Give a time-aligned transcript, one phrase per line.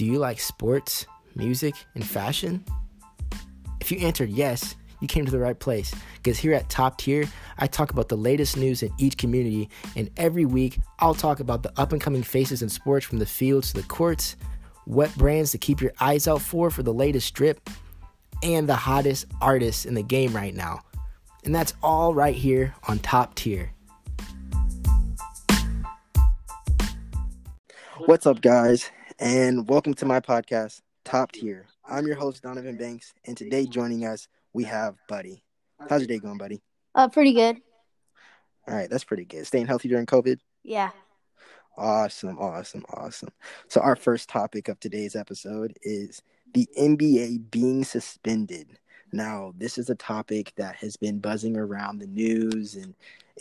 [0.00, 1.04] Do you like sports,
[1.36, 2.64] music, and fashion?
[3.82, 7.26] If you answered yes, you came to the right place because here at Top Tier,
[7.58, 11.62] I talk about the latest news in each community, and every week I'll talk about
[11.62, 14.36] the up and coming faces in sports from the fields to the courts,
[14.86, 17.68] what brands to keep your eyes out for for the latest drip,
[18.42, 20.80] and the hottest artists in the game right now.
[21.44, 23.70] And that's all right here on Top Tier.
[28.06, 28.90] What's up, guys,
[29.20, 31.66] and welcome to my podcast, Top Tier.
[31.86, 35.44] I'm your host, Donovan Banks, and today joining us, we have Buddy.
[35.90, 36.62] How's your day going, Buddy?
[36.94, 37.58] Uh, pretty good.
[38.66, 39.46] All right, that's pretty good.
[39.46, 40.38] Staying healthy during COVID?
[40.62, 40.90] Yeah.
[41.76, 43.28] Awesome, awesome, awesome.
[43.68, 46.22] So, our first topic of today's episode is
[46.54, 48.78] the NBA being suspended.
[49.12, 52.94] Now, this is a topic that has been buzzing around the news and,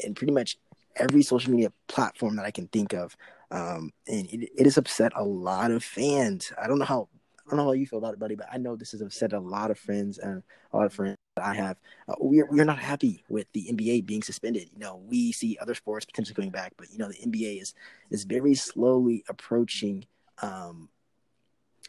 [0.04, 0.58] and pretty much
[0.98, 3.16] every social media platform that I can think of.
[3.52, 6.52] Um, and it, it has upset a lot of fans.
[6.62, 7.10] I don't know how
[7.50, 9.34] I don't know how you feel about it, buddy, but I know this has upset
[9.34, 11.78] a lot of friends and a lot of friends that I have.
[12.08, 14.70] Uh, we're we're not happy with the NBA being suspended.
[14.72, 17.74] You know, we see other sports potentially going back, but you know, the NBA is
[18.12, 20.06] is very slowly approaching
[20.44, 20.90] um,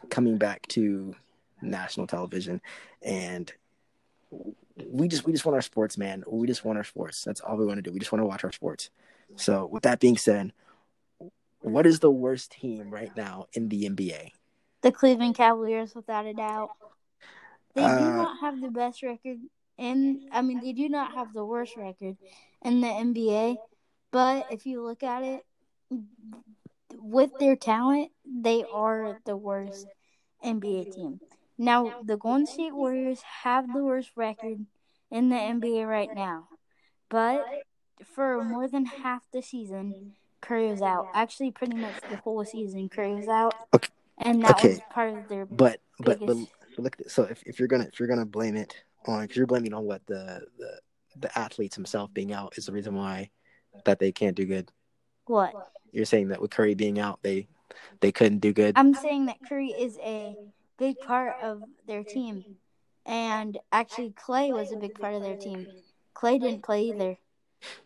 [0.08, 1.14] coming back to
[1.60, 2.62] national television,
[3.02, 3.52] and
[4.86, 6.24] we just we just want our sports, man.
[6.26, 7.22] We just want our sports.
[7.22, 7.92] That's all we want to do.
[7.92, 8.88] We just want to watch our sports.
[9.36, 10.52] So, with that being said,
[11.60, 14.32] what is the worst team right now in the NBA?
[14.82, 16.70] The Cleveland Cavaliers, without a doubt.
[17.74, 19.38] They Uh, do not have the best record
[19.80, 22.16] and I mean, they do not have the worst record
[22.62, 23.56] in the NBA.
[24.10, 25.46] But if you look at it,
[26.98, 29.86] with their talent, they are the worst
[30.42, 31.20] NBA team.
[31.56, 34.66] Now, the Golden State Warriors have the worst record
[35.10, 36.48] in the NBA right now.
[37.08, 37.46] But
[38.04, 41.08] for more than half the season, Curry was out.
[41.14, 43.54] Actually, pretty much the whole season, Curry was out.
[43.74, 43.88] Okay.
[44.18, 45.46] And that was part of their.
[45.46, 46.96] But but but, Biggest- but look.
[47.08, 48.74] So if, if you're gonna if you're gonna blame it
[49.06, 50.80] on because you're blaming on what the, the
[51.16, 53.30] the athletes himself being out is the reason why
[53.84, 54.70] that they can't do good.
[55.26, 55.54] What?
[55.92, 57.48] You're saying that with Curry being out, they
[58.00, 58.74] they couldn't do good.
[58.76, 60.36] I'm saying that Curry is a
[60.78, 62.44] big part of their team.
[63.06, 65.66] And actually, Clay was a big part of their team.
[66.14, 67.18] Clay didn't play either.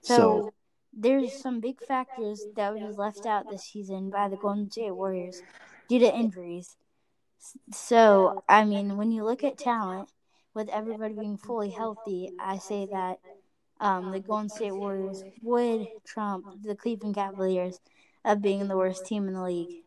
[0.02, 0.54] So, So-
[0.96, 4.92] there's some big factors that were just left out this season by the Golden State
[4.92, 5.42] Warriors
[5.88, 6.76] due to injuries.
[7.72, 10.08] So, I mean, when you look at talent,
[10.54, 13.18] with everybody being fully healthy, I say that
[13.80, 17.80] um, the Golden State Warriors would trump the Cleveland Cavaliers
[18.24, 19.82] of being the worst team in the league.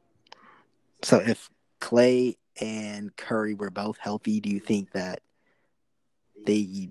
[1.03, 5.22] So if Clay and Curry were both healthy, do you think that
[6.45, 6.89] they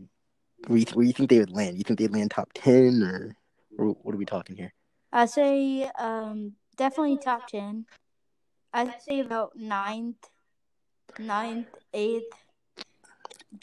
[0.66, 1.77] where you, where you think they would land?
[1.77, 3.37] You think they'd land top ten or, or
[3.77, 4.73] what are we talking here?
[5.13, 7.87] I say um, definitely top ten.
[8.73, 10.29] I'd say about ninth,
[11.19, 12.33] ninth, eighth,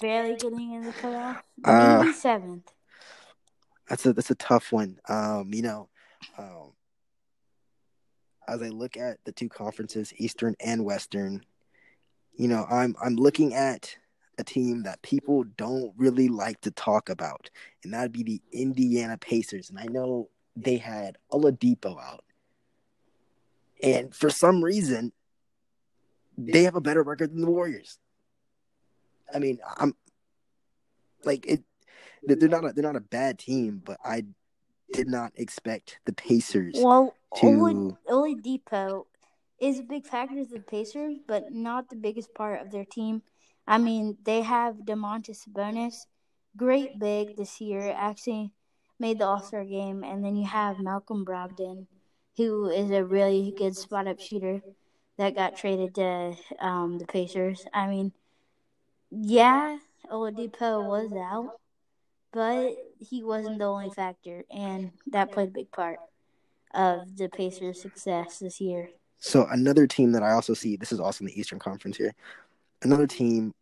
[0.01, 1.41] barely getting in the playoffs.
[1.63, 2.72] Uh, seventh.
[3.90, 5.00] That's a that's a tough one.
[5.07, 5.90] Um, you know,
[6.38, 6.72] um,
[8.47, 11.44] as I look at the two conferences, Eastern and Western,
[12.35, 13.95] you know, I'm I'm looking at
[14.38, 17.49] a team that people don't really like to talk about,
[17.83, 19.69] and that'd be the Indiana Pacers.
[19.69, 22.23] And I know they had Oladipo out,
[23.81, 25.11] and for some reason,
[26.38, 27.99] they have a better record than the Warriors.
[29.33, 29.95] I mean, I'm
[31.23, 31.63] like it.
[32.25, 34.23] They're not a, they're not a bad team, but I
[34.94, 37.45] did not expect the Pacers Well, to.
[37.45, 39.05] Olad- Oladipo
[39.59, 43.21] is a big factor to the Pacers, but not the biggest part of their team.
[43.68, 46.06] I mean, they have Domantas Sabonis,
[46.57, 48.51] great big this year, actually
[49.00, 51.88] made the All Star game, and then you have Malcolm Brogdon,
[52.38, 54.62] who is a really good spot up shooter
[55.18, 57.66] that got traded to um, the Pacers.
[57.74, 58.12] I mean,
[59.12, 59.78] yeah,
[60.12, 61.59] Oladipo was out,
[62.31, 66.00] but he wasn't the only factor, and that played a big part
[66.74, 68.90] of the Pacers' success this year.
[69.19, 72.13] So another team that I also see, this is also in the Eastern Conference here,
[72.83, 73.53] another team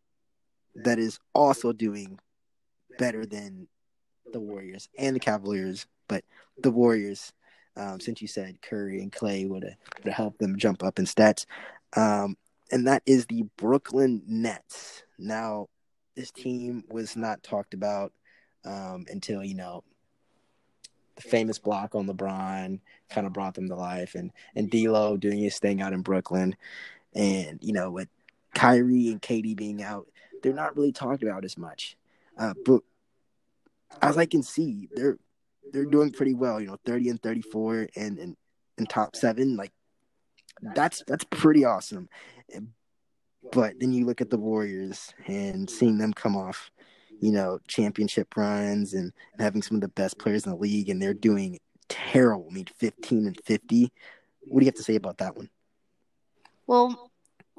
[0.75, 2.19] that is also doing
[2.97, 3.67] better than
[4.31, 6.23] the Warriors and the Cavaliers, but
[6.61, 7.31] the Warriors,
[7.75, 9.63] um, since you said Curry and Clay would
[10.03, 11.45] have helped them jump up in stats,
[11.95, 12.35] um,
[12.71, 15.03] and that is the Brooklyn Nets.
[15.19, 15.67] Now,
[16.15, 18.13] this team was not talked about
[18.65, 19.83] um, until you know
[21.15, 22.79] the famous block on LeBron
[23.09, 26.55] kind of brought them to life, and and D'Lo doing his thing out in Brooklyn,
[27.13, 28.07] and you know with
[28.53, 30.07] Kyrie and Katie being out,
[30.43, 31.97] they're not really talked about as much.
[32.37, 32.81] Uh, but
[34.01, 35.17] as I can see, they're
[35.71, 36.59] they're doing pretty well.
[36.59, 38.35] You know, thirty and thirty four, and
[38.77, 39.71] and top seven, like
[40.61, 42.09] that's that's pretty awesome.
[43.51, 46.69] But then you look at the Warriors and seeing them come off,
[47.19, 50.89] you know, championship runs and, and having some of the best players in the league,
[50.89, 51.59] and they're doing
[51.89, 52.47] terrible.
[52.49, 53.91] I mean, 15 and 50.
[54.47, 55.49] What do you have to say about that one?
[56.67, 57.10] Well,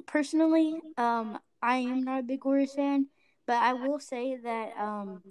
[0.06, 3.06] personally, um, I am not a big Warriors fan,
[3.46, 5.22] but I will say that um,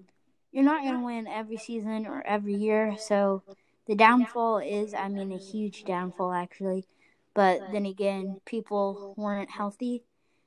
[0.51, 2.95] you're not going to win every season or every year.
[2.97, 3.43] So
[3.87, 6.85] the downfall is, I mean, a huge downfall actually.
[7.33, 10.03] But then again, people weren't healthy,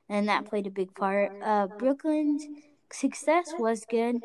[0.09, 1.33] and that played a big part.
[1.41, 2.49] Uh, Brooklyn's
[2.93, 4.17] success was good,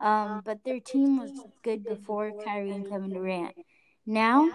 [0.00, 3.54] um, but their team was good before Kyrie and Kevin Durant.
[4.06, 4.50] Now,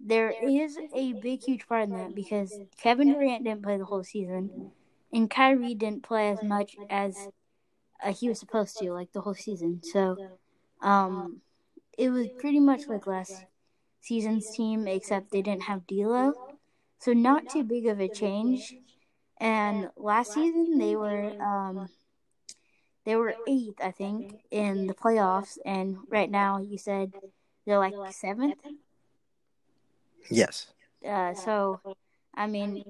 [0.00, 4.04] there is a big, huge part in that because Kevin Durant didn't play the whole
[4.04, 4.72] season,
[5.12, 7.28] and Kyrie didn't play as much as
[8.02, 9.80] uh, he was supposed to, like the whole season.
[9.82, 10.18] So,
[10.82, 11.42] um,
[11.98, 13.44] it was pretty much like last
[14.00, 16.34] season's team, except they didn't have D'Lo,
[16.98, 18.76] so not too big of a change.
[19.40, 21.88] And last season they were um,
[23.04, 27.12] they were eighth, I think, in the playoffs, and right now you said
[27.66, 28.58] they're like seventh.
[30.30, 30.66] Yes.
[31.06, 31.80] Uh, so,
[32.34, 32.84] I mean,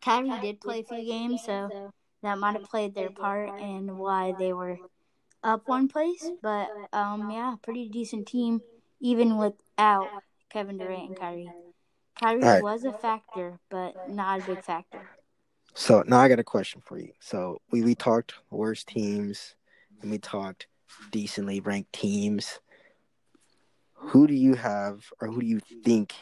[0.00, 4.34] Kyrie did play a few games, so that might have played their part in why
[4.38, 4.78] they were
[5.42, 6.30] up one place.
[6.42, 8.62] But um, yeah, pretty decent team,
[9.00, 10.08] even without
[10.50, 11.52] Kevin Durant and Kyrie.
[12.20, 12.62] Kyrie right.
[12.62, 15.00] was a factor, but not a big factor.
[15.74, 17.12] So now I got a question for you.
[17.18, 19.56] So we, we talked worst teams
[20.00, 20.68] and we talked
[21.10, 22.60] decently ranked teams.
[23.94, 26.14] Who do you have or who do you think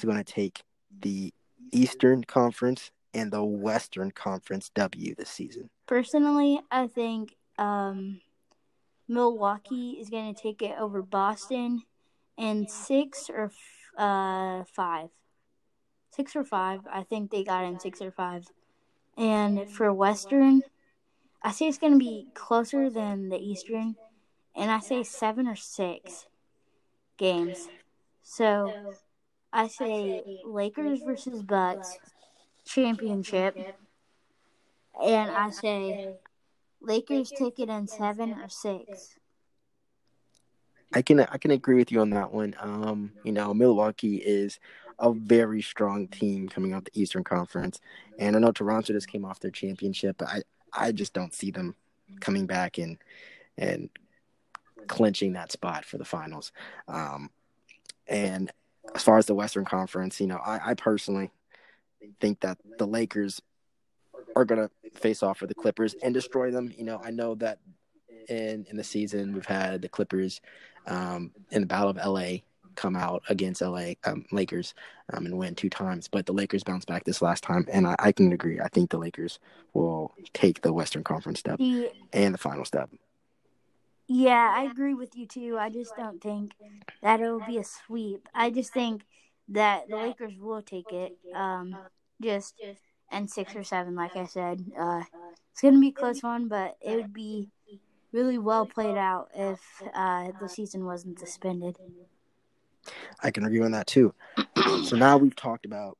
[0.00, 0.62] is going to take
[1.00, 1.32] the
[1.72, 5.70] Eastern Conference and the Western Conference W this season?
[5.86, 8.20] Personally, I think um,
[9.08, 11.82] Milwaukee is going to take it over Boston
[12.36, 13.50] in six or
[13.96, 15.10] uh, five.
[16.14, 16.80] Six or five.
[16.90, 18.46] I think they got in six or five.
[19.16, 20.62] And for Western,
[21.42, 23.96] I say it's going to be closer than the Eastern.
[24.56, 26.26] And I say seven or six
[27.16, 27.68] games.
[28.22, 28.94] So
[29.52, 31.98] I say Lakers versus Bucks
[32.64, 33.56] championship,
[35.02, 36.14] and I say
[36.80, 39.16] Lakers take it in seven or six.
[40.92, 42.54] I can I can agree with you on that one.
[42.60, 44.58] Um, you know, Milwaukee is
[44.98, 47.80] a very strong team coming out the Eastern Conference,
[48.18, 50.42] and I know Toronto just came off their championship, but I
[50.72, 51.74] I just don't see them
[52.20, 52.98] coming back and
[53.56, 53.88] and
[54.86, 56.52] clinching that spot for the finals.
[56.88, 57.30] Um,
[58.08, 58.50] and
[58.94, 61.30] as far as the Western Conference, you know, I, I personally
[62.20, 63.40] think that the Lakers
[64.36, 66.72] are going to face off with the Clippers and destroy them.
[66.76, 67.58] You know, I know that
[68.28, 70.40] in in the season we've had the Clippers
[70.86, 72.38] um, in the Battle of LA
[72.76, 74.74] come out against LA um, Lakers
[75.12, 77.96] um, and win two times, but the Lakers bounced back this last time, and I,
[77.98, 78.60] I can agree.
[78.60, 79.38] I think the Lakers
[79.74, 81.60] will take the Western Conference step
[82.12, 82.90] and the final step.
[84.12, 85.56] Yeah, I agree with you too.
[85.56, 86.54] I just don't think
[87.00, 88.28] that it'll be a sweep.
[88.34, 89.02] I just think
[89.50, 91.16] that the Lakers will take it.
[91.32, 91.78] Um,
[92.20, 92.56] just
[93.12, 94.64] and six or seven, like I said.
[94.76, 95.02] Uh,
[95.52, 97.50] it's gonna be a close one, but it would be
[98.12, 99.60] really well played out if
[99.94, 101.78] uh, the season wasn't suspended.
[103.22, 104.12] I can agree on that too.
[104.82, 105.98] so now we've talked about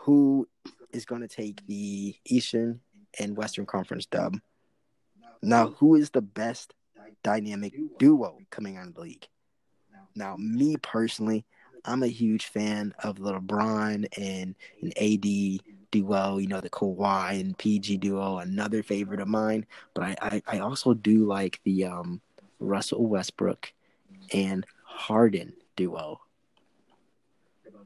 [0.00, 0.48] who
[0.94, 2.80] is going to take the Eastern
[3.18, 4.38] and Western Conference dub.
[5.42, 6.72] Now, who is the best
[7.22, 9.26] dynamic duo coming out of the league.
[10.14, 11.44] Now, me personally,
[11.84, 15.60] I'm a huge fan of the LeBron and an AD
[15.90, 19.66] duo, you know, the Kawhi and PG duo, another favorite of mine.
[19.94, 22.20] But I, I, I also do like the um,
[22.58, 23.72] Russell Westbrook
[24.32, 26.20] and Harden duo.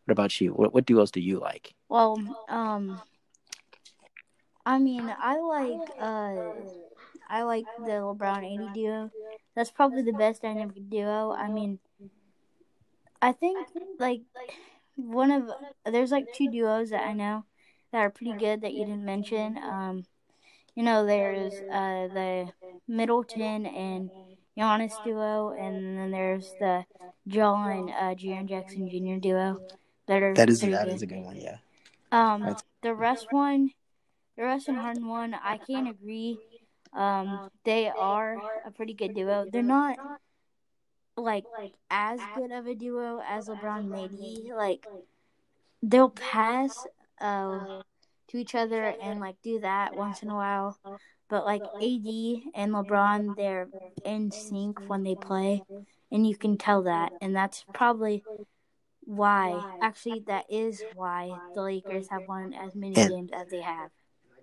[0.04, 0.52] What about you?
[0.52, 1.74] What what duos do you like?
[1.88, 3.00] Well, um,
[4.66, 6.32] I mean, I like uh
[7.28, 9.10] I like the LeBron AD duo.
[9.54, 11.32] That's probably the best dynamic duo.
[11.32, 11.78] I mean,
[13.20, 14.22] I think like
[14.96, 15.50] one of
[15.86, 17.44] there's like two duos that I know
[17.92, 19.58] that are pretty good that you didn't mention.
[19.58, 20.04] Um,
[20.74, 22.52] you know, there's uh the
[22.88, 24.10] Middleton and
[24.58, 26.84] Giannis duo, and then there's the
[27.28, 29.20] John uh Jaren Jackson Jr.
[29.20, 29.60] duo
[30.06, 30.94] that are that is that good.
[30.94, 31.58] is a good one, yeah.
[32.10, 32.62] Um, That's...
[32.82, 33.70] the rest one,
[34.36, 36.38] the Russ and Harden one, I can't agree
[36.92, 39.46] um, they are a pretty good duo.
[39.50, 39.96] They're not
[41.16, 41.44] like
[41.90, 44.50] as good of a duo as LeBron maybe.
[44.54, 44.86] Like
[45.82, 46.86] they'll pass
[47.20, 47.82] uh,
[48.28, 50.78] to each other and like do that once in a while.
[51.28, 53.68] But like AD and LeBron, they're
[54.04, 55.62] in sync when they play,
[56.10, 57.12] and you can tell that.
[57.22, 58.22] And that's probably
[59.04, 59.78] why.
[59.80, 63.90] Actually, that is why the Lakers have won as many And- games as they have.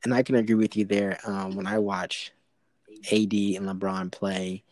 [0.03, 1.19] and I can agree with you there.
[1.25, 2.31] Um, when I watch
[3.11, 4.63] AD and LeBron play,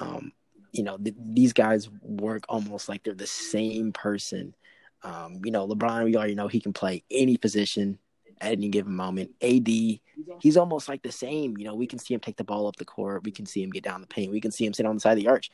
[0.00, 0.32] um,
[0.72, 4.54] you know, th- these guys work almost like they're the same person.
[5.02, 7.98] Um, you know, LeBron, we already know he can play any position
[8.40, 9.30] at any given moment.
[9.42, 11.56] AD, he's almost like the same.
[11.58, 13.24] You know, we can see him take the ball up the court.
[13.24, 14.32] We can see him get down the paint.
[14.32, 15.50] We can see him sit on the side of the arch.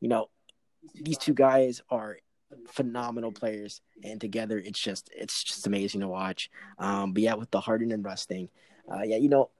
[0.00, 0.28] You know,
[0.94, 2.18] these two guys are
[2.66, 6.50] phenomenal players, and together it's just it's just amazing to watch.
[6.78, 8.48] Um, but yeah, with the Harden and Russ thing,
[8.90, 9.50] uh, yeah, you know,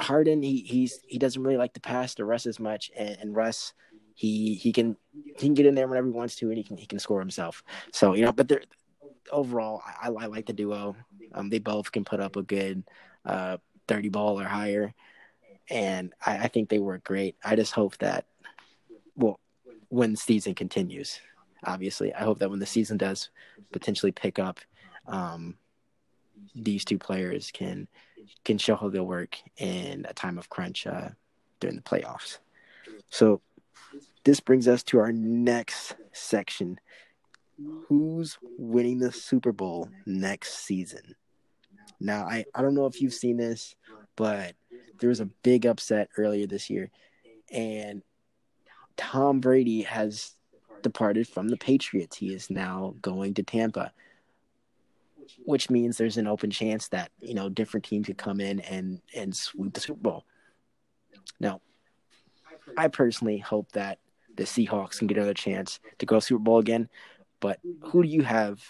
[0.00, 3.36] Harden he he's he doesn't really like to pass to Russ as much, and, and
[3.36, 3.72] Russ
[4.14, 6.76] he he can he can get in there whenever he wants to, and he can
[6.76, 7.62] he can score himself.
[7.92, 8.62] So you know, but they're
[9.30, 10.96] overall I, I like the duo.
[11.32, 12.84] Um, they both can put up a good
[13.24, 14.94] uh, thirty ball or higher,
[15.68, 17.36] and I, I think they work great.
[17.44, 18.26] I just hope that
[19.16, 19.40] well
[19.88, 21.20] when the season continues,
[21.64, 23.30] obviously, I hope that when the season does
[23.72, 24.60] potentially pick up,
[25.06, 25.56] um,
[26.54, 27.88] these two players can
[28.44, 31.08] can show how they'll work in a time of crunch uh,
[31.60, 32.38] during the playoffs.
[33.10, 33.40] So
[34.24, 36.78] this brings us to our next section.
[37.88, 41.14] Who's winning the Super Bowl next season?
[42.00, 43.74] Now, I, I don't know if you've seen this,
[44.16, 44.54] but
[44.98, 46.90] there was a big upset earlier this year,
[47.52, 48.02] and
[48.96, 50.34] Tom Brady has
[50.82, 52.16] departed from the Patriots.
[52.16, 53.92] He is now going to Tampa
[55.44, 59.00] which means there's an open chance that you know different teams could come in and
[59.14, 60.24] and sweep the Super Bowl.
[61.38, 61.60] Now,
[62.76, 63.98] I personally hope that
[64.36, 66.88] the Seahawks can get another chance to go Super Bowl again.
[67.40, 68.62] But who do you have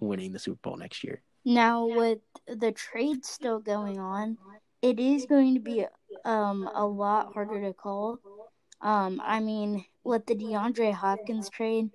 [0.00, 1.22] winning the Super Bowl next year?
[1.44, 4.38] Now, with the trade still going on,
[4.82, 5.86] it is going to be
[6.24, 8.18] um a lot harder to call.
[8.80, 11.90] Um, I mean, with the DeAndre Hopkins trade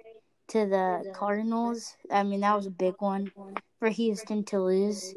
[0.50, 3.32] to the Cardinals, I mean that was a big one
[3.82, 5.16] for Houston to lose.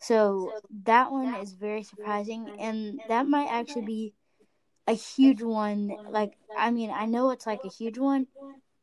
[0.00, 4.14] So that one is very surprising, and that might actually be
[4.86, 5.98] a huge one.
[6.08, 8.28] Like, I mean, I know it's like a huge one,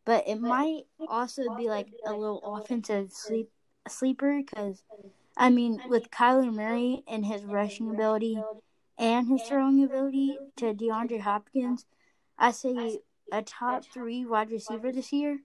[0.06, 3.50] but it might also be like a little offensive sleep
[3.88, 4.84] sleeper because,
[5.38, 8.48] I mean, with Kyler Murray and his rushing ability
[8.98, 11.86] and his throwing ability to DeAndre Hopkins,
[12.40, 13.02] I say
[13.32, 15.40] a top three wide receiver this year.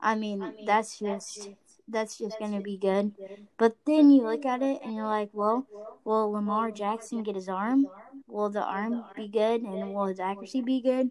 [0.00, 1.50] I mean, that's just
[1.92, 3.12] that's just gonna be good.
[3.58, 5.66] But then you look at it and you're like, well,
[6.04, 7.86] will Lamar Jackson get his arm?
[8.26, 11.10] Will the arm be good and will his accuracy be good?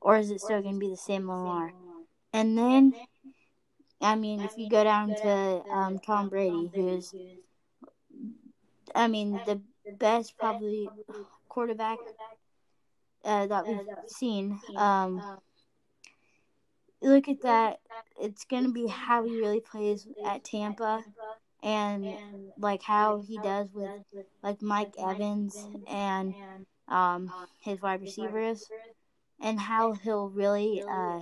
[0.00, 1.72] Or is it still gonna be the same Lamar?
[2.32, 2.94] And then
[4.00, 7.14] I mean if you go down to um, Tom Brady, who's
[8.94, 9.60] I mean the
[9.98, 10.88] best probably
[11.48, 11.98] quarterback
[13.24, 14.58] uh, that we've seen.
[14.76, 15.22] Um,
[17.02, 17.80] look at that.
[18.20, 21.04] It's going to be how he really plays at Tampa
[21.62, 22.06] and
[22.58, 23.90] like how he does with
[24.42, 25.56] like Mike Evans
[25.86, 26.34] and
[26.88, 28.68] um, his wide receivers
[29.40, 31.20] and how he'll really uh,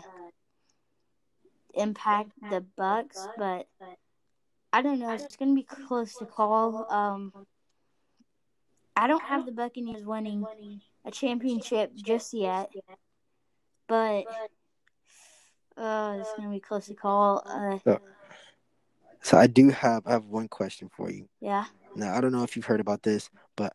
[1.75, 3.27] impact the Bucks.
[3.37, 3.67] But
[4.73, 5.11] I don't know.
[5.13, 6.87] It's going to be close to call.
[6.91, 7.33] Um,
[8.97, 10.45] I don't have the Buccaneers winning
[11.05, 12.71] a championship just yet,
[13.89, 14.25] but
[15.81, 17.43] uh, it's gonna be close to call.
[17.47, 17.79] Uh,
[19.23, 21.29] So I do have I have one question for you.
[21.41, 21.67] yeah.
[21.95, 23.75] Now I don't know if you've heard about this, but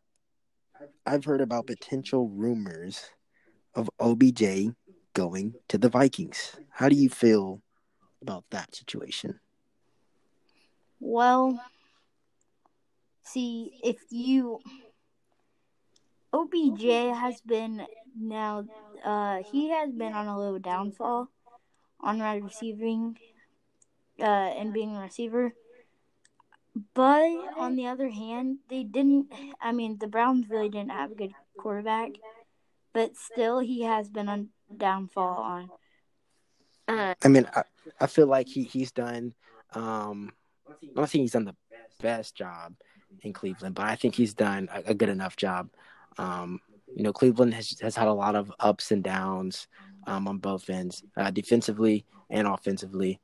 [1.04, 3.10] I've heard about potential rumors
[3.74, 4.74] of OBJ
[5.14, 6.56] going to the Vikings.
[6.70, 7.62] How do you feel
[8.22, 9.38] about that situation?
[10.98, 11.60] Well,
[13.22, 14.60] see if you
[16.32, 16.84] OBJ
[17.14, 17.86] has been
[18.18, 18.64] now.
[19.04, 21.30] Uh, he has been on a little downfall
[22.00, 23.18] on wide receiving,
[24.20, 25.54] uh, and being a receiver.
[26.94, 29.32] But on the other hand, they didn't.
[29.60, 32.12] I mean, the Browns really didn't have a good quarterback,
[32.92, 35.70] but still, he has been on downfall on.
[36.88, 37.62] Uh, I mean, I,
[38.00, 39.34] I feel like he, he's done.
[39.72, 40.32] Um,
[40.68, 41.56] I'm not saying he's done the
[42.00, 42.74] best job
[43.22, 45.70] in Cleveland, but I think he's done a, a good enough job.
[46.18, 46.60] Um,
[46.94, 49.66] you know, Cleveland has has had a lot of ups and downs
[50.06, 53.20] um, on both ends, uh, defensively and offensively.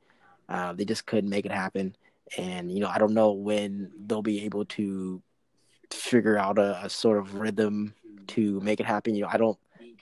[0.49, 1.95] Uh, they just couldn't make it happen,
[2.37, 5.21] and you know, I don't know when they'll be able to
[5.89, 7.93] figure out a, a sort of rhythm
[8.27, 9.15] to make it happen.
[9.15, 9.57] You know, I don't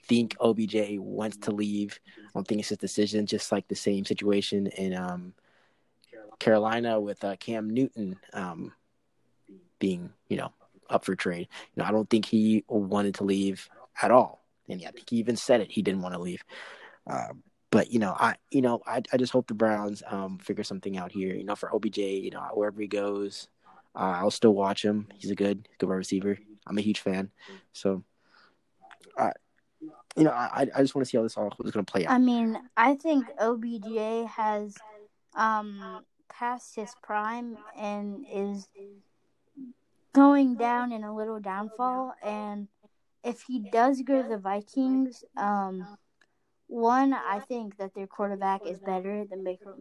[0.08, 2.00] think OBJ wants to leave.
[2.18, 3.26] I don't think it's his decision.
[3.26, 5.34] Just like the same situation in um,
[6.40, 8.74] Carolina with uh, Cam Newton um,
[9.80, 10.52] being, you know,
[10.90, 11.48] up for trade.
[11.76, 13.70] You know, I don't think he wanted to leave
[14.02, 14.41] at all,
[14.72, 15.72] and yeah, he even said it.
[15.72, 16.44] He didn't want to leave.
[17.08, 20.64] Um, but you know, I you know, I, I just hope the Browns um figure
[20.64, 21.34] something out here.
[21.36, 23.48] You know, for OBJ, you know, wherever he goes,
[23.96, 25.08] uh, I'll still watch him.
[25.18, 26.38] He's a good good receiver.
[26.68, 27.32] I'm a huge fan.
[27.74, 28.04] So,
[29.18, 29.32] I
[30.16, 32.06] you know, I I just want to see how this all is going to play
[32.06, 32.14] out.
[32.14, 34.76] I mean, I think OBJ has
[35.36, 36.04] um
[36.76, 38.68] his prime and is
[40.14, 42.68] going down in a little downfall and
[43.24, 45.88] if he does go to the Vikings, um
[46.68, 49.72] one, I think that their quarterback is better than Baker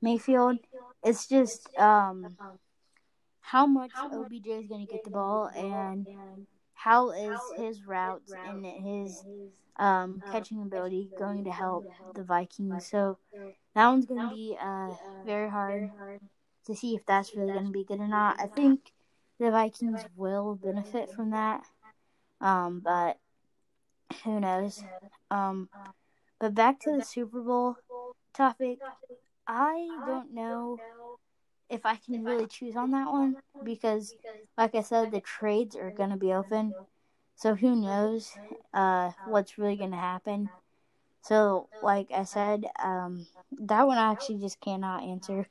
[0.00, 0.58] Mayfield.
[1.02, 2.36] It's just um,
[3.40, 6.06] how much OBJ is going to get the ball and
[6.74, 9.24] how is his routes and his
[9.78, 12.88] um, catching ability going to help the Vikings.
[12.88, 13.18] So
[13.74, 14.94] that one's going to be uh,
[15.24, 15.90] very hard
[16.66, 18.40] to see if that's really going to be good or not.
[18.40, 18.92] I think
[19.38, 21.64] the Vikings will benefit from that,
[22.44, 23.18] um, but
[24.24, 24.84] who knows?
[25.30, 25.68] Um,
[26.40, 27.76] but back to the Super Bowl
[28.34, 28.80] topic,
[29.46, 30.80] I don't know
[31.70, 34.14] if I can really choose on that one because,
[34.58, 36.76] like I said, the trades are going to be open.
[37.36, 38.32] So who knows
[38.74, 40.50] uh, what's really going to happen.
[41.22, 45.48] So, like I said, um, that one I actually just cannot answer.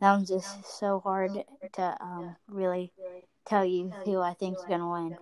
[0.00, 2.92] That one's just so hard to um, really
[3.46, 5.18] tell you who I think is going to win.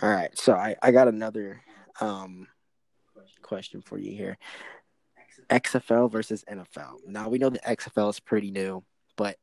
[0.00, 1.60] All right, so I, I got another
[2.00, 2.46] um,
[3.42, 4.38] question for you here.
[5.50, 7.06] XFL versus NFL.
[7.06, 8.84] Now we know the XFL is pretty new,
[9.16, 9.38] but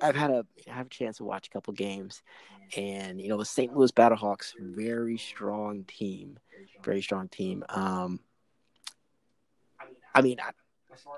[0.00, 2.22] I've had a I have a chance to watch a couple games,
[2.76, 3.76] and you know the St.
[3.76, 6.38] Louis Battlehawks, very strong team,
[6.82, 7.64] very strong team.
[7.68, 8.20] Um,
[10.14, 10.38] I mean,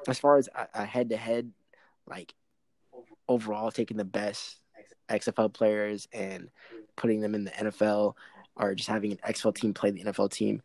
[0.09, 1.52] as far as a head to head,
[2.09, 2.35] like
[3.28, 4.56] overall, taking the best
[5.09, 6.50] XFL players and
[6.97, 8.14] putting them in the NFL,
[8.61, 10.62] or just having an XFL team play the NFL team,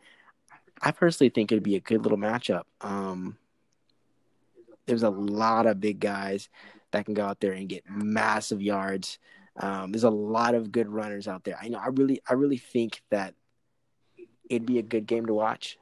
[0.81, 2.63] I personally think it'd be a good little matchup.
[2.81, 3.37] Um,
[4.85, 6.49] there's a lot of big guys
[6.91, 9.17] that can go out there and get massive yards.
[9.57, 11.57] Um, there's a lot of good runners out there.
[11.61, 11.79] I know.
[11.79, 13.33] I really, I really think that
[14.49, 15.77] it'd be a good game to watch.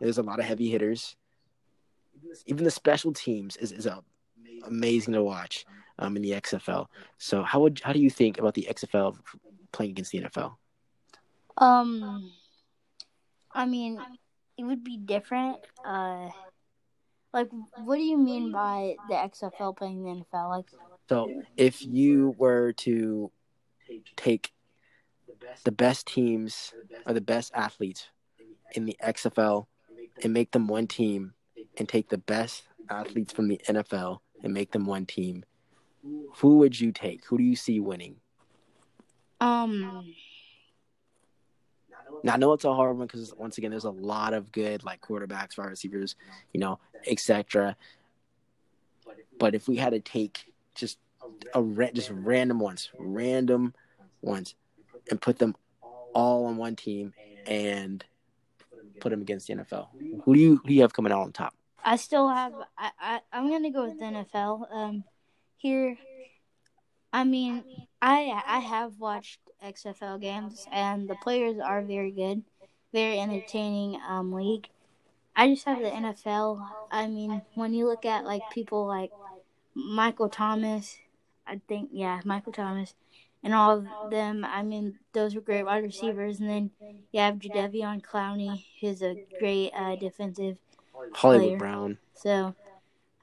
[0.00, 1.16] There's a lot of heavy hitters.
[2.46, 4.02] Even the special teams is is a,
[4.66, 5.64] amazing to watch
[5.98, 6.86] um, in the XFL.
[7.18, 9.16] So how would how do you think about the XFL
[9.72, 10.54] playing against the NFL?
[11.58, 12.32] Um,
[13.52, 13.98] I mean,
[14.58, 15.58] it would be different.
[15.84, 16.28] Uh,
[17.32, 17.48] like,
[17.84, 20.48] what do you mean by the XFL playing the NFL?
[20.48, 20.70] Like,
[21.08, 23.30] so if you were to
[24.16, 24.52] take
[25.64, 26.72] the best teams
[27.06, 28.08] or the best athletes
[28.72, 29.66] in the XFL
[30.22, 31.34] and make them one team,
[31.78, 35.44] and take the best athletes from the NFL and make them one team,
[36.36, 37.24] who would you take?
[37.26, 38.16] Who do you see winning?
[39.40, 40.14] Um.
[42.22, 44.84] Now I know it's a hard one because once again, there's a lot of good
[44.84, 46.16] like quarterbacks, wide receivers,
[46.52, 47.76] you know, etc.
[49.38, 50.98] But if we had to take just
[51.54, 53.74] a just random ones, random
[54.22, 54.54] ones,
[55.10, 55.54] and put them
[56.14, 57.12] all on one team
[57.46, 58.04] and
[59.00, 59.88] put them against the NFL,
[60.24, 61.54] who do you who do you have coming out on top?
[61.84, 62.52] I still have.
[62.76, 64.72] I, I I'm gonna go with the NFL.
[64.72, 65.04] Um,
[65.56, 65.96] here,
[67.12, 67.62] I mean,
[68.02, 72.42] I I have watched XFL games, and the players are very good,
[72.92, 74.68] very entertaining um, league.
[75.34, 76.66] I just have the NFL.
[76.90, 79.10] I mean, when you look at like people like
[79.74, 80.98] Michael Thomas,
[81.46, 82.94] I think yeah, Michael Thomas,
[83.42, 84.44] and all of them.
[84.44, 86.70] I mean, those were great wide receivers, and then
[87.12, 90.58] you have Jadeveon Clowney, who's a great uh, defensive
[91.12, 91.58] Hollywood player.
[91.58, 91.98] Brown.
[92.14, 92.54] So,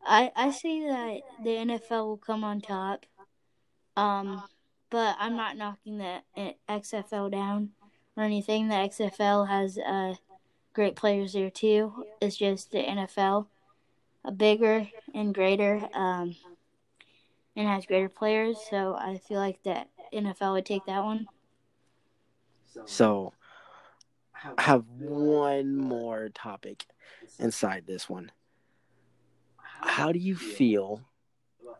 [0.05, 3.05] I I say that the NFL will come on top.
[3.97, 4.43] Um,
[4.93, 6.21] but I'm not knocking the
[6.69, 7.71] XFL down
[8.15, 8.67] or anything.
[8.67, 10.13] The XFL has uh,
[10.71, 12.05] great players there too.
[12.21, 13.47] It's just the NFL,
[14.23, 16.35] a bigger and greater, um,
[17.55, 18.57] and has greater players.
[18.69, 21.25] So I feel like that NFL would take that one.
[22.85, 23.33] So,
[24.57, 26.85] I have one more topic
[27.39, 28.31] inside this one.
[29.57, 31.01] How do you feel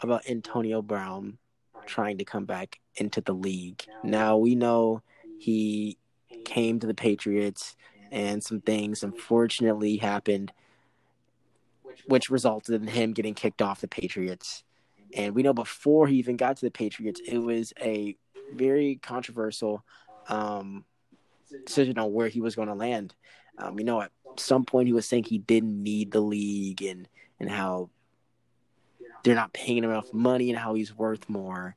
[0.01, 1.37] about Antonio Brown
[1.85, 3.83] trying to come back into the league.
[4.03, 5.01] Now we know
[5.39, 5.97] he
[6.45, 7.75] came to the Patriots
[8.11, 10.51] and some things unfortunately happened
[12.07, 14.63] which resulted in him getting kicked off the Patriots.
[15.15, 18.15] And we know before he even got to the Patriots, it was a
[18.53, 19.83] very controversial
[20.27, 20.85] um,
[21.65, 23.13] decision on where he was going to land.
[23.57, 27.07] Um, you know, at some point he was saying he didn't need the league and
[27.39, 27.89] and how
[29.23, 31.75] they're not paying him enough money and how he's worth more.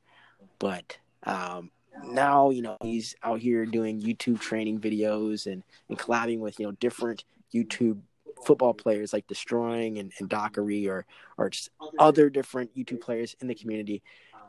[0.59, 1.71] But um,
[2.03, 6.65] now, you know, he's out here doing YouTube training videos and, and collabing with, you
[6.65, 7.99] know, different YouTube
[8.45, 11.05] football players like Deestroying and, and Dockery or
[11.37, 14.03] or just other different YouTube players in the community,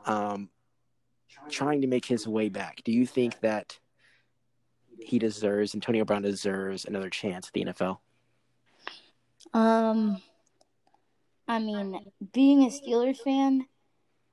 [0.05, 0.49] um,
[1.49, 2.81] trying to make his way back.
[2.83, 3.79] Do you think that
[4.99, 7.97] he deserves Antonio Brown deserves another chance at the NFL?
[9.53, 10.21] Um,
[11.49, 11.99] I mean,
[12.31, 13.65] being a Steelers fan,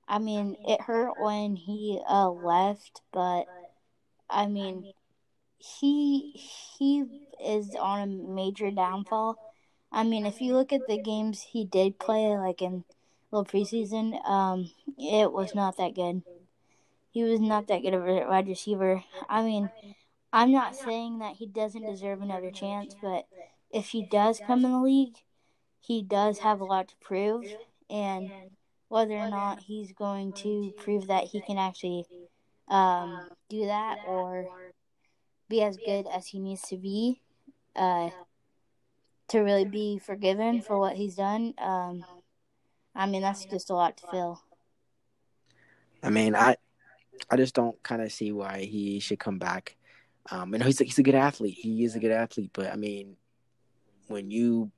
[0.07, 3.47] I mean, it hurt when he uh, left, but
[4.29, 4.93] I mean,
[5.57, 6.33] he
[6.79, 7.05] he
[7.43, 9.39] is on a major downfall.
[9.91, 12.85] I mean, if you look at the games he did play, like in
[13.31, 16.23] little preseason, um, it was not that good.
[17.13, 19.03] He was not that good of a wide receiver.
[19.27, 19.71] I mean,
[20.35, 23.27] I'm not saying that he doesn't deserve another chance, but
[23.71, 25.17] if he does come in the league,
[25.87, 27.45] he does have a lot to prove,
[27.89, 28.31] and
[28.89, 32.05] whether or not he's going to prove that he can actually
[32.69, 34.49] um, do that or
[35.49, 37.21] be as good as he needs to be
[37.77, 38.11] uh,
[39.29, 41.55] to really be forgiven for what he's done.
[41.59, 42.05] Um,
[42.93, 44.43] I mean, that's just a lot to fill.
[46.03, 46.57] I mean, I
[47.31, 49.77] I just don't kind of see why he should come back.
[50.33, 51.57] Um, and he's a, he's a good athlete.
[51.57, 53.17] He is a good athlete, but I mean,
[54.09, 54.73] when you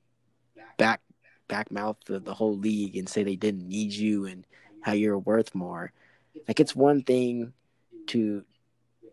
[0.79, 4.45] back mouth the, the whole league and say they didn't need you and
[4.81, 5.91] how you're worth more,
[6.47, 7.53] like it's one thing
[8.07, 8.43] to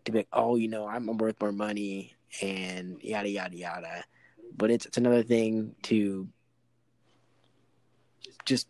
[0.05, 4.03] to be like, oh, you know, I'm worth more money and yada yada yada.
[4.55, 6.29] But it's it's another thing to
[8.45, 8.67] just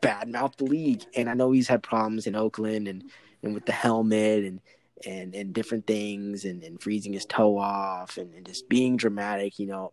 [0.00, 1.04] badmouth the league.
[1.16, 3.10] And I know he's had problems in Oakland and,
[3.42, 4.60] and with the helmet and
[5.04, 9.58] and and different things and, and freezing his toe off and, and just being dramatic,
[9.58, 9.92] you know.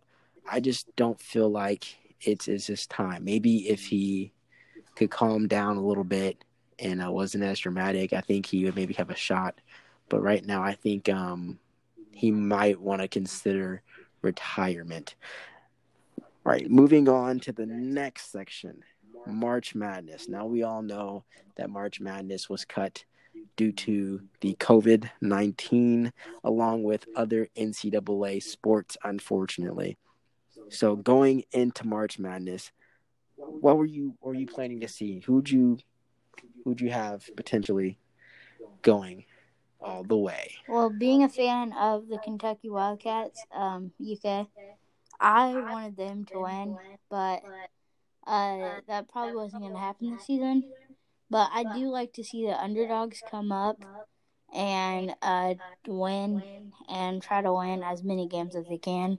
[0.50, 3.24] I just don't feel like it's it's his time.
[3.24, 4.32] Maybe if he
[4.96, 6.44] could calm down a little bit
[6.80, 9.60] and uh, wasn't as dramatic, I think he would maybe have a shot.
[10.10, 11.60] But right now, I think um,
[12.12, 13.82] he might want to consider
[14.22, 15.16] retirement.
[16.20, 18.84] All right, moving on to the next section
[19.26, 20.28] March Madness.
[20.28, 21.24] Now, we all know
[21.56, 23.06] that March Madness was cut
[23.56, 26.12] due to the COVID 19,
[26.44, 29.98] along with other NCAA sports, unfortunately.
[30.70, 32.72] So, going into March Madness,
[33.36, 35.20] what were you were you planning to see?
[35.20, 35.78] Who'd you
[36.64, 37.98] who'd you have potentially
[38.82, 39.26] going
[39.82, 40.56] all the way?
[40.68, 44.48] Well, being a fan of the Kentucky Wildcats, um, UK,
[45.20, 46.78] I wanted them to win,
[47.10, 47.44] but
[48.26, 50.64] uh, that probably wasn't going to happen this season.
[51.30, 53.84] But I do like to see the underdogs come up
[54.54, 55.56] and uh,
[55.88, 56.44] win
[56.88, 59.18] and try to win as many games as they can.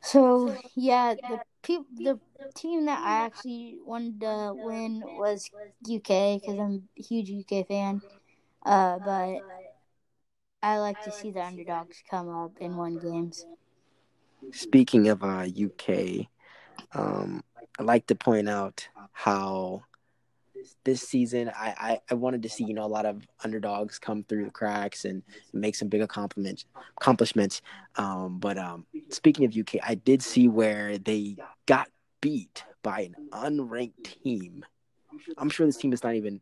[0.00, 2.18] So yeah, the pe- the
[2.54, 5.50] team that I actually wanted to win was
[5.86, 8.02] UK because I'm a huge UK fan.
[8.64, 9.42] Uh, but
[10.62, 13.46] I like to see the underdogs come up and win games.
[14.52, 16.28] Speaking of uh, UK,
[16.92, 17.42] um,
[17.78, 19.84] I'd like to point out how
[20.84, 24.24] this season I, I, I, wanted to see you know a lot of underdogs come
[24.24, 26.64] through the cracks and make some big accomplishments
[26.96, 27.62] accomplishments.
[27.96, 31.88] Um, but um, speaking of UK I did see where they got
[32.20, 34.64] beat by an unranked team.
[35.36, 36.40] I'm sure this team is not even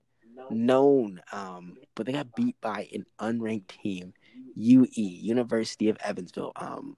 [0.51, 4.13] known um, but they got beat by an unranked team
[4.55, 6.53] UE University of Evansville.
[6.57, 6.97] Um,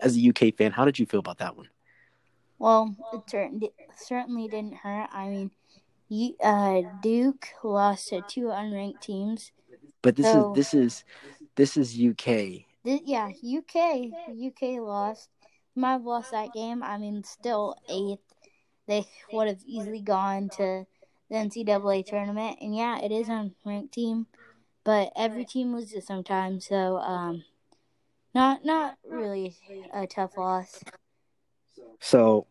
[0.00, 1.68] as a UK fan how did you feel about that one?
[2.58, 5.08] Well it certainly didn't hurt.
[5.12, 5.50] I mean
[6.42, 9.52] uh, Duke lost to two unranked teams.
[10.02, 11.04] But this so, is this is
[11.56, 12.64] this is UK.
[12.84, 15.28] This, yeah, UK UK lost.
[15.76, 16.82] Might have lost that game.
[16.82, 18.34] I mean, still eighth.
[18.86, 20.84] They would have easily gone to
[21.30, 22.58] the NCAA tournament.
[22.60, 24.26] And yeah, it is a ranked team,
[24.84, 26.66] but every team loses sometimes.
[26.66, 27.44] So, um,
[28.34, 29.56] not not really
[29.94, 30.82] a tough loss.
[32.00, 32.46] So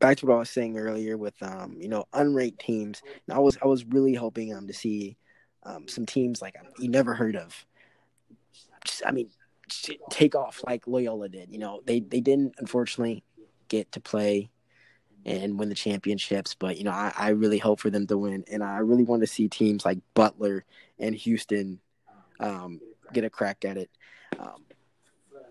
[0.00, 3.02] back to what I was saying earlier with um, you know, unranked teams.
[3.30, 5.16] I was I was really hoping um to see
[5.62, 7.64] um some teams like um, you never heard of.
[8.84, 9.30] Just, I mean,
[10.10, 11.52] take off like Loyola did.
[11.52, 13.22] You know, they they didn't unfortunately
[13.68, 14.50] get to play
[15.26, 18.42] and win the championships, but you know, I, I really hope for them to win,
[18.50, 20.64] and I really want to see teams like Butler
[20.98, 21.78] and Houston
[22.40, 22.80] um,
[23.12, 23.90] get a crack at it.
[24.38, 24.64] Um,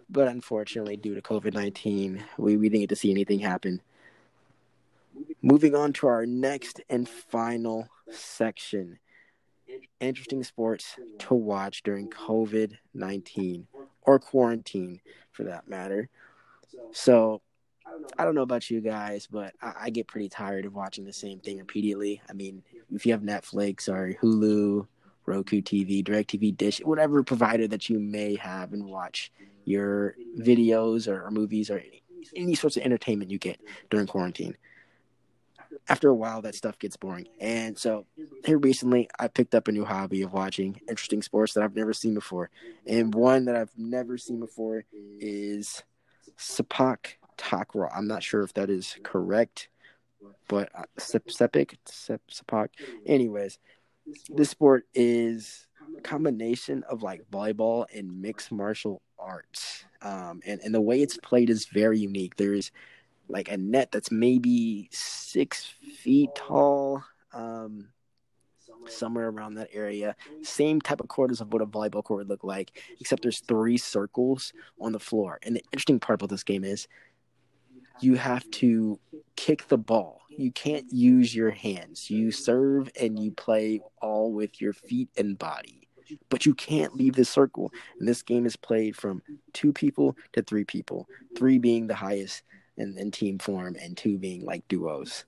[0.09, 3.79] but unfortunately, due to COVID nineteen, we, we didn't get to see anything happen.
[5.41, 8.99] Moving on to our next and final section
[9.99, 13.67] interesting sports to watch during COVID 19
[14.01, 14.99] or quarantine
[15.31, 16.09] for that matter.
[16.91, 17.41] So,
[18.17, 21.13] I don't know about you guys, but I, I, get pretty tired of watching the
[21.13, 22.21] same thing repeatedly.
[22.29, 24.87] I mean, if you have Netflix or Hulu,
[25.25, 29.31] Roku TV, DirecTV, Dish, whatever provider that you may have and watch
[29.65, 32.03] your videos or, or movies or any,
[32.35, 34.55] any sorts of entertainment you get during quarantine.
[35.89, 37.27] After a while, that stuff gets boring.
[37.39, 38.05] And so,
[38.45, 41.93] here recently, I picked up a new hobby of watching interesting sports that I've never
[41.93, 42.51] seen before.
[42.85, 44.85] And one that I've never seen before
[45.19, 45.83] is
[46.37, 47.89] Sepak Takraw.
[47.95, 49.69] I'm not sure if that is correct,
[50.47, 52.69] but uh, Sepik, Sepak.
[53.05, 53.57] Anyways,
[54.29, 59.85] this sport is a combination of like volleyball and mixed martial arts.
[60.01, 62.35] Um, and, and the way it's played is very unique.
[62.35, 62.71] There's
[63.27, 64.89] like a net that's maybe
[65.31, 67.89] six feet tall, um,
[68.87, 70.15] somewhere around that area.
[70.41, 73.77] Same type of court as what a volleyball court would look like, except there's three
[73.77, 75.39] circles on the floor.
[75.43, 76.87] And the interesting part about this game is
[78.01, 78.99] you have to
[79.35, 80.21] kick the ball.
[80.29, 82.09] You can't use your hands.
[82.09, 85.87] You serve and you play all with your feet and body.
[86.29, 87.71] But you can't leave the circle.
[87.99, 89.21] And this game is played from
[89.53, 92.43] two people to three people, three being the highest
[92.79, 95.25] in, in team form and two being like duos.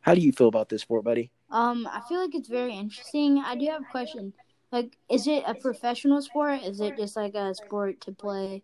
[0.00, 1.30] How do you feel about this sport, buddy?
[1.50, 3.38] Um, I feel like it's very interesting.
[3.38, 4.32] I do have a question.
[4.72, 6.62] Like, is it a professional sport?
[6.62, 8.62] Is it just like a sport to play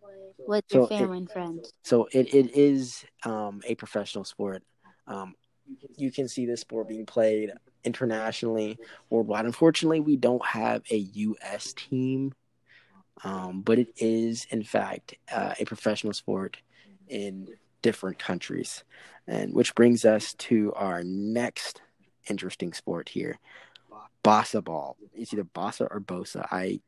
[0.49, 1.73] with your family it, and friends?
[1.85, 4.65] So it, it is um, a professional sport.
[5.07, 5.35] Um,
[5.97, 7.53] you can see this sport being played
[7.85, 8.77] internationally,
[9.09, 9.45] worldwide.
[9.45, 11.73] Unfortunately, we don't have a U.S.
[11.75, 12.35] team,
[13.23, 16.57] um, but it is, in fact, uh, a professional sport
[17.09, 17.47] in
[17.83, 18.85] different countries.
[19.27, 21.83] And which brings us to our next
[22.29, 23.39] interesting sport here.
[24.25, 24.97] Bossa ball.
[25.15, 26.47] It's either Bossa or Bosa.
[26.51, 26.81] I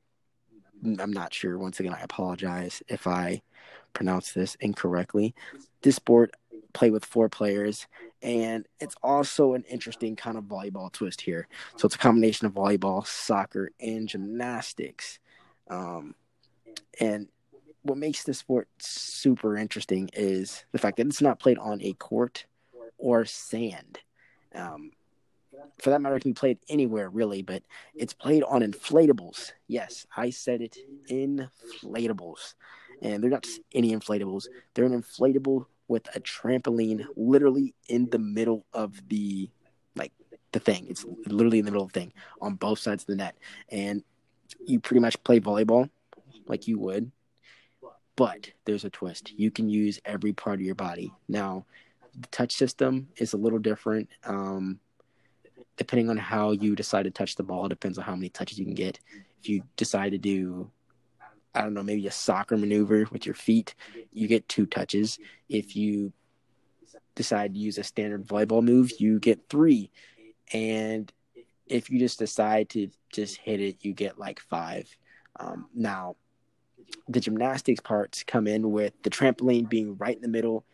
[0.85, 1.59] I'm not sure.
[1.59, 3.43] Once again, I apologize if I
[3.93, 5.35] pronounce this incorrectly.
[5.83, 6.35] This sport
[6.73, 7.87] play with four players,
[8.21, 11.47] and it's also an interesting kind of volleyball twist here.
[11.77, 15.19] So it's a combination of volleyball, soccer, and gymnastics.
[15.71, 16.15] Um,
[16.99, 17.29] and
[17.83, 21.93] what makes this sport super interesting is the fact that it's not played on a
[21.95, 22.47] court
[22.99, 23.99] or sand.
[24.55, 24.93] Um,
[25.79, 27.63] for that matter, it can be played anywhere really, but
[27.95, 29.53] it's played on inflatables.
[29.69, 30.77] Yes, I said it,
[31.11, 32.55] inflatables.
[33.01, 38.19] And they're not just any inflatables, they're an inflatable with a trampoline literally in the
[38.19, 39.51] middle of the
[39.97, 40.13] like
[40.53, 40.87] the thing.
[40.89, 43.37] It's literally in the middle of the thing on both sides of the net.
[43.69, 44.05] And
[44.67, 45.91] you pretty much play volleyball
[46.47, 47.11] like you would,
[48.23, 49.33] but there's a twist.
[49.37, 51.13] You can use every part of your body.
[51.27, 51.67] Now,
[52.17, 54.11] the touch system is a little different.
[54.23, 54.79] Um,
[55.77, 58.61] depending on how you decide to touch the ball, it depends on how many touches
[58.61, 59.01] you can get.
[59.41, 60.71] If you decide to do,
[61.53, 63.75] I don't know, maybe a soccer maneuver with your feet,
[64.13, 65.19] you get two touches.
[65.49, 66.13] If you
[67.17, 69.91] decide to use a standard volleyball move, you get three.
[70.53, 71.13] And
[71.67, 74.89] if you just decide to just hit it, you get like five.
[75.41, 76.15] Um, now,
[77.09, 80.65] the gymnastics parts come in with the trampoline being right in the middle.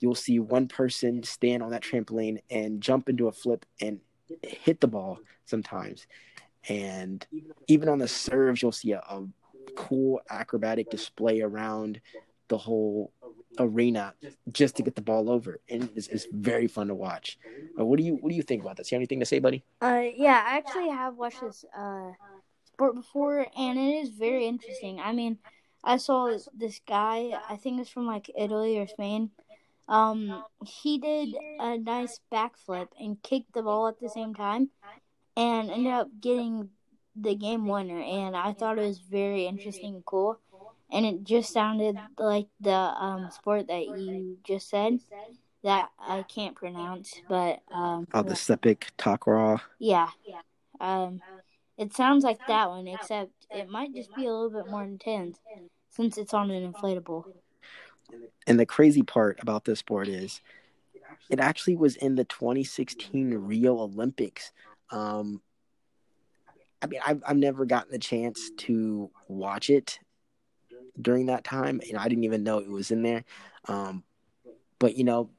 [0.00, 4.00] You'll see one person stand on that trampoline and jump into a flip and
[4.42, 6.06] hit the ball sometimes.
[6.68, 7.26] And
[7.66, 9.24] even on the serves, you'll see a, a
[9.74, 12.00] cool acrobatic display around
[12.48, 13.12] the whole
[13.58, 14.14] arena
[14.52, 17.38] just to get the ball over, and it's, it's very fun to watch.
[17.78, 18.90] Uh, what do you What do you think about this?
[18.90, 19.64] You have anything to say, buddy?
[19.80, 22.12] Uh, yeah, I actually have watched this uh
[22.64, 25.00] sport before, and it is very interesting.
[25.00, 25.38] I mean,
[25.84, 27.32] I saw this guy.
[27.48, 29.30] I think it's from like Italy or Spain.
[29.88, 34.70] Um, he did a nice backflip and kicked the ball at the same time,
[35.36, 36.70] and ended up getting
[37.16, 38.00] the game winner.
[38.00, 40.38] And I thought it was very interesting and cool.
[40.90, 45.00] And it just sounded like the um, sport that you just said
[45.62, 49.60] that I can't pronounce, but um, oh, the Sepik Takraw.
[49.78, 50.08] Yeah,
[50.80, 51.20] um,
[51.78, 55.38] it sounds like that one, except it might just be a little bit more intense
[55.90, 57.24] since it's on an inflatable.
[58.46, 60.40] And the crazy part about this sport is
[61.30, 64.52] it actually was in the 2016 Rio Olympics.
[64.90, 65.40] Um,
[66.82, 70.00] I mean, I've, I've never gotten the chance to watch it
[71.00, 71.80] during that time.
[71.84, 73.24] You know, I didn't even know it was in there.
[73.66, 74.02] Um,
[74.78, 75.30] but, you know,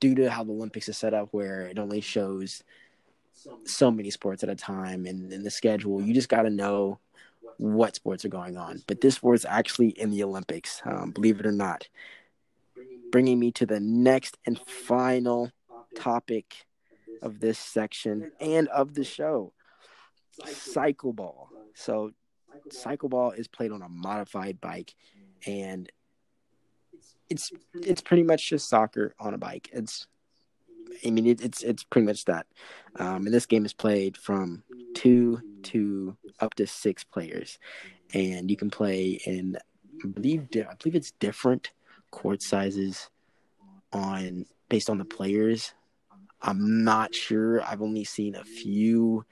[0.00, 2.62] due to how the Olympics is set up, where it only shows
[3.64, 6.98] so many sports at a time and in the schedule, you just got to know
[7.58, 8.82] what sports are going on.
[8.86, 11.88] But this sport's actually in the Olympics, um, believe it or not.
[13.10, 15.50] Bringing me to the next and final
[15.96, 16.66] topic
[17.22, 19.52] of this section and of the show
[20.46, 21.48] cycle ball.
[21.74, 22.12] So,
[22.70, 24.94] cycle ball is played on a modified bike,
[25.46, 25.90] and
[27.28, 29.68] it's it's pretty much just soccer on a bike.
[29.72, 30.06] It's
[31.04, 32.46] I mean, it, it's it's pretty much that.
[32.96, 34.62] Um, and this game is played from
[34.94, 37.58] two to up to six players,
[38.14, 39.56] and you can play in
[40.04, 41.70] I believe I believe it's different
[42.10, 43.10] court sizes
[43.92, 45.74] on based on the players.
[46.40, 47.62] I'm not sure.
[47.62, 49.24] I've only seen a few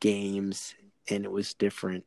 [0.00, 0.74] games
[1.08, 2.04] and it was different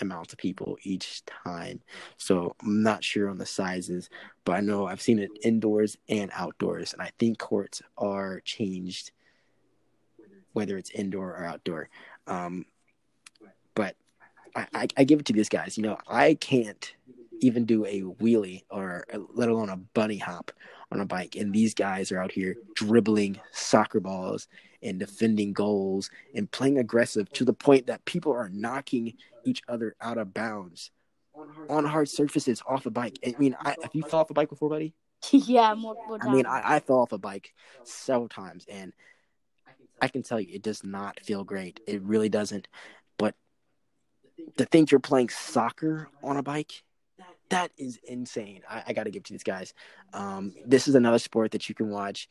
[0.00, 1.80] amounts of people each time.
[2.16, 4.10] So I'm not sure on the sizes,
[4.44, 6.92] but I know I've seen it indoors and outdoors.
[6.92, 9.12] And I think courts are changed
[10.54, 11.88] whether it's indoor or outdoor.
[12.26, 12.64] Um,
[13.74, 13.96] but
[14.56, 15.76] I, I, I give it to these guys.
[15.76, 16.94] You know, I can't
[17.40, 19.04] even do a wheelie or
[19.34, 20.50] let alone a bunny hop
[20.90, 21.36] on a bike.
[21.36, 24.48] And these guys are out here dribbling soccer balls
[24.82, 29.94] and defending goals and playing aggressive to the point that people are knocking each other
[30.00, 30.90] out of bounds
[31.68, 33.18] on hard surfaces off a bike.
[33.24, 34.94] I mean, I, have you fell off a bike before, buddy?
[35.30, 36.30] yeah, multiple times.
[36.30, 37.52] I mean, I, I fell off a bike
[37.84, 38.92] several times, and
[40.00, 41.80] I can tell you, it does not feel great.
[41.86, 42.68] It really doesn't.
[43.18, 43.34] But
[44.56, 46.82] to think you're playing soccer on a bike,
[47.50, 48.62] that is insane.
[48.68, 49.74] I, I got to give to these guys.
[50.12, 52.28] Um, this is another sport that you can watch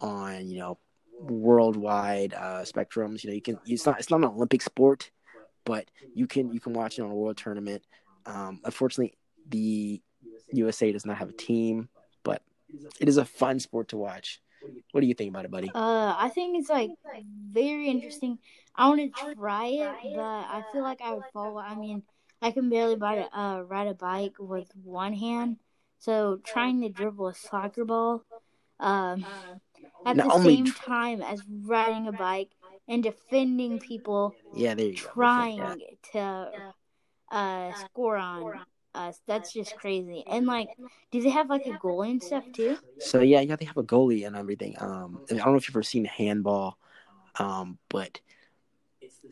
[0.00, 0.78] on, you know,
[1.20, 3.22] worldwide uh, spectrums.
[3.22, 3.58] You know, you can.
[3.66, 3.98] It's not.
[3.98, 5.10] It's not an Olympic sport,
[5.64, 6.52] but you can.
[6.52, 7.82] You can watch it on a world tournament.
[8.26, 9.14] Um, unfortunately,
[9.48, 10.00] the
[10.52, 11.88] USA does not have a team,
[12.22, 12.42] but
[13.00, 14.40] it is a fun sport to watch.
[14.92, 15.72] What do you think about it, buddy?
[15.74, 16.90] Uh, I think it's like
[17.52, 18.38] very interesting.
[18.76, 21.58] I want to try it, but I feel like I would fall.
[21.58, 22.02] I mean,
[22.42, 25.56] I can barely ride a, uh, ride a bike with one hand,
[25.98, 28.22] so trying to dribble a soccer ball,
[28.80, 29.24] um,
[30.04, 32.50] at Not the same time as riding a bike
[32.88, 34.34] and defending people.
[34.54, 35.76] Yeah, there you trying go.
[36.12, 36.74] to
[37.30, 39.20] uh, score on us.
[39.26, 40.24] That's just crazy.
[40.26, 40.68] And like,
[41.10, 42.78] do they have like a goalie and stuff too?
[42.98, 44.76] So yeah, yeah, they have a goalie and everything.
[44.78, 46.78] Um, I don't know if you've ever seen handball,
[47.38, 48.20] um, but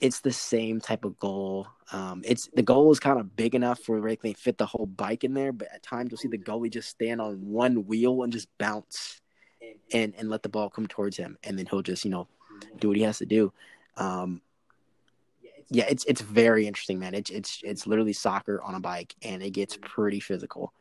[0.00, 1.68] it's the same type of goal.
[1.92, 4.86] Um, it's the goal is kind of big enough for where they fit the whole
[4.86, 8.22] bike in there, but at times you'll see the goalie just stand on one wheel
[8.22, 9.20] and just bounce
[9.92, 12.26] and and let the ball come towards him, and then he'll just you know
[12.78, 13.52] do what he has to do.
[13.96, 14.40] Um,
[15.70, 17.14] yeah, it's it's very interesting, man.
[17.14, 20.72] It's it's it's literally soccer on a bike, and it gets pretty physical.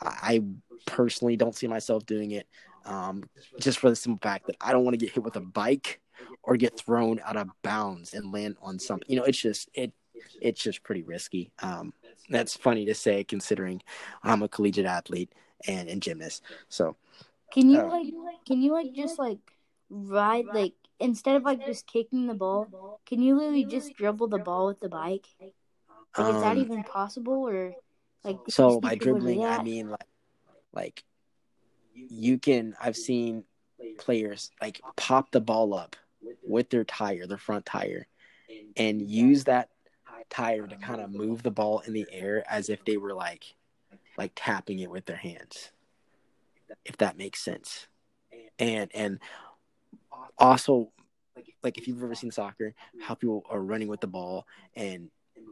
[0.00, 0.42] I
[0.86, 2.46] personally don't see myself doing it,
[2.84, 3.24] um,
[3.58, 6.00] just for the simple fact that I don't want to get hit with a bike
[6.42, 9.06] or get thrown out of bounds and land on something.
[9.08, 9.92] You know, it's just it
[10.40, 11.50] it's just pretty risky.
[11.60, 11.92] Um,
[12.30, 13.82] that's funny to say considering
[14.22, 15.32] I'm a collegiate athlete
[15.66, 16.42] and, and gymnast.
[16.68, 16.96] So
[17.52, 18.14] can you uh, like
[18.46, 19.38] can you like just like
[19.90, 24.38] ride like instead of like just kicking the ball, can you literally just dribble the
[24.38, 25.26] ball with the bike?
[25.40, 25.54] Like,
[26.16, 27.74] um, is that um, even possible or
[28.24, 30.06] like so by dribbling I mean like
[30.72, 31.04] like
[31.94, 33.44] you can I've seen
[33.98, 35.96] players like pop the ball up
[36.46, 38.06] with their tire, their front tire,
[38.76, 39.70] and use that
[40.30, 43.54] tire to kind of move the ball in the air as if they were like
[44.16, 45.70] like tapping it with their hands.
[46.84, 47.86] If that makes sense.
[48.58, 49.20] And and
[50.38, 50.90] also
[51.62, 55.10] like if you've ever seen soccer, how people are running with the ball and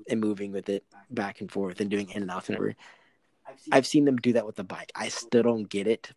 [0.09, 2.77] and moving with it back and forth and doing in and outs and everything.
[3.73, 4.93] I've seen them do that with the bike.
[4.95, 6.13] I still don't get it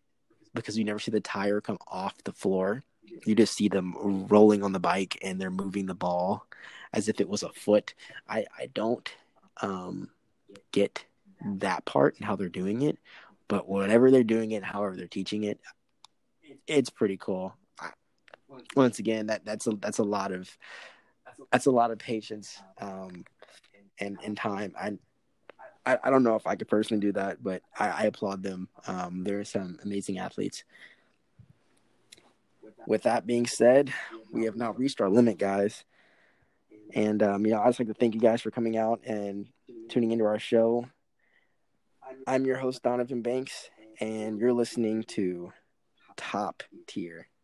[0.54, 2.84] because you never see the tire come off the floor.
[3.26, 6.46] You just see them rolling on the bike and they're moving the ball
[6.94, 7.94] as if it was a foot.
[8.28, 9.10] I I don't
[9.62, 10.10] um,
[10.72, 11.06] get
[11.44, 12.98] that part and how they're doing it,
[13.48, 15.60] but whatever they're doing it, however they're teaching it,
[16.68, 17.56] it's pretty cool.
[18.76, 20.50] Once again, that that's a that's a lot of
[21.52, 23.26] that's a lot of patience um,
[24.00, 24.74] and and time.
[24.80, 24.98] I
[25.86, 28.70] I, I don't know if I could personally do that, but I, I applaud them.
[28.88, 30.64] Um, there are some amazing athletes.
[32.88, 33.94] With that being said,
[34.32, 35.86] we have now reached our limit, guys.
[36.94, 39.48] And um, you know, I'd just like to thank you guys for coming out and
[39.90, 40.88] tuning into our show.
[42.26, 45.54] I'm your host Donovan Banks, and you're listening to
[46.18, 47.30] Top Tier